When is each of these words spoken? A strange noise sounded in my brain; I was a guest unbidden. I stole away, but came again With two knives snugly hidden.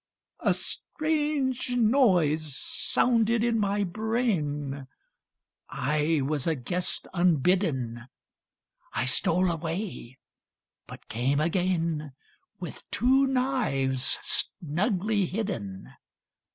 A 0.39 0.55
strange 0.55 1.77
noise 1.77 2.57
sounded 2.57 3.43
in 3.43 3.59
my 3.59 3.83
brain; 3.83 4.87
I 5.69 6.21
was 6.25 6.47
a 6.47 6.55
guest 6.55 7.07
unbidden. 7.13 8.07
I 8.93 9.05
stole 9.05 9.51
away, 9.51 10.17
but 10.87 11.07
came 11.07 11.39
again 11.39 12.13
With 12.59 12.83
two 12.89 13.27
knives 13.27 14.17
snugly 14.23 15.27
hidden. 15.27 15.93